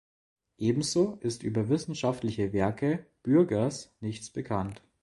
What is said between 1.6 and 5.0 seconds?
wissenschaftliche Werke Bürgers nichts bekannt.